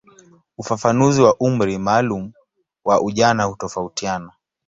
Ufafanuzi 0.57 1.21
wa 1.21 1.35
umri 1.37 1.77
maalumu 1.77 2.33
wa 2.85 3.01
ujana 3.01 3.43
hutofautiana. 3.43 4.31